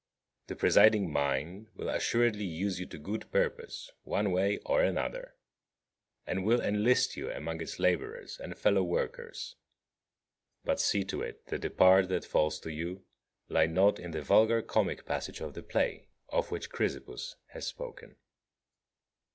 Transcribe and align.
The 0.47 0.55
presiding 0.55 1.11
mind 1.13 1.67
will 1.75 1.87
assuredly 1.87 2.45
use 2.45 2.79
you 2.79 2.87
to 2.87 2.97
good 2.97 3.29
purpose 3.31 3.91
one 4.01 4.31
way 4.31 4.57
or 4.65 4.83
other; 4.83 5.35
and 6.25 6.43
will 6.43 6.59
enlist 6.59 7.15
you 7.15 7.29
among 7.31 7.61
its 7.61 7.77
labourers 7.77 8.39
and 8.39 8.57
fellow 8.57 8.81
workers. 8.81 9.57
But 10.63 10.79
see 10.79 11.03
to 11.03 11.21
it 11.21 11.45
that 11.49 11.61
the 11.61 11.69
part 11.69 12.09
that 12.09 12.25
falls 12.25 12.59
to 12.61 12.71
you 12.71 13.05
lie 13.47 13.67
not 13.67 13.99
in 13.99 14.09
the 14.09 14.23
vulgar 14.23 14.63
comic 14.63 15.05
passage 15.05 15.39
of 15.39 15.53
the 15.53 15.61
play, 15.61 16.07
of 16.29 16.49
which 16.49 16.71
Chrysippus 16.71 17.35
has 17.49 17.67
spoken. 17.67 18.15